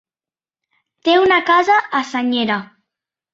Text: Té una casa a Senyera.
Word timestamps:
Té 1.07 1.13
una 1.25 1.37
casa 1.51 1.77
a 2.01 2.03
Senyera. 2.13 2.59